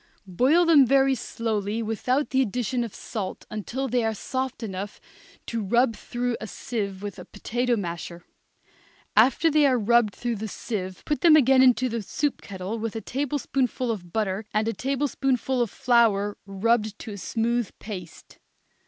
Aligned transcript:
Boil 0.25 0.65
them 0.65 0.83
very 0.83 1.13
slowly 1.13 1.83
without 1.83 2.31
the 2.31 2.41
addition 2.41 2.83
of 2.83 2.95
salt 2.95 3.45
until 3.51 3.87
they 3.87 4.03
are 4.03 4.15
soft 4.15 4.63
enough 4.63 4.99
to 5.45 5.61
rub 5.61 5.95
through 5.95 6.35
a 6.41 6.47
sieve 6.47 7.03
with 7.03 7.19
a 7.19 7.25
potato 7.25 7.75
masher. 7.75 8.25
After 9.15 9.51
they 9.51 9.67
are 9.67 9.77
rubbed 9.77 10.15
through 10.15 10.37
the 10.37 10.47
sieve 10.47 11.03
put 11.05 11.21
them 11.21 11.35
again 11.35 11.61
into 11.61 11.87
the 11.87 12.01
soup 12.01 12.41
kettle 12.41 12.79
with 12.79 12.95
a 12.95 13.01
tablespoonful 13.01 13.91
of 13.91 14.11
butter 14.11 14.43
and 14.55 14.67
a 14.67 14.73
tablespoonful 14.73 15.61
of 15.61 15.69
flour 15.69 16.35
rubbed 16.47 16.97
to 16.97 17.11
a 17.11 17.17
smooth 17.19 17.69
paste. 17.77 18.39